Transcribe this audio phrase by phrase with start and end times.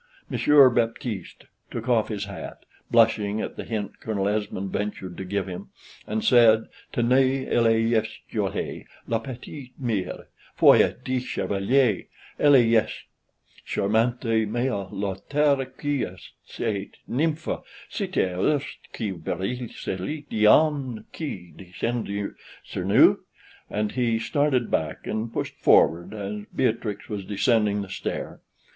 [0.31, 5.45] Monsieur Baptiste took off his hat, blushing at the hint Colonel Esmond ventured to give
[5.45, 5.69] him,
[6.07, 10.27] and said: "Tenez, elle est jolie, la petite mere.
[10.55, 12.07] Foi de Chevalier!
[12.39, 12.89] elle est
[13.63, 22.09] charmante; mais l'autre, qui est cette nymphe, cet astre qui brille, cette Diane qui descend
[22.63, 23.19] sur nous?"
[23.69, 28.39] And he started back, and pushed forward, as Beatrix was descending the stair.